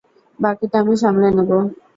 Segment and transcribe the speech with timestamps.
[0.39, 1.51] বাকিটা আমি সামলে নেব।